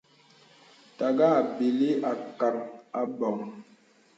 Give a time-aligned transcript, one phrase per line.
[0.97, 2.55] Taŋā à bìlī ākàŋ
[2.99, 3.37] abɔ̄ŋ.